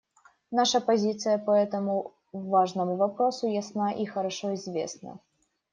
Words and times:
Наша 0.49 0.81
позиция 0.81 1.37
по 1.37 1.51
этому 1.51 2.15
важному 2.33 2.95
вопросу 2.95 3.45
ясна 3.45 3.91
и 3.91 4.03
хорошо 4.07 4.55
известна. 4.55 5.19